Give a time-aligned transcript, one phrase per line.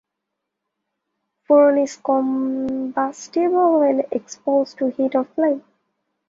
[1.47, 5.63] Phorone is combustible when exposed to heat or flame.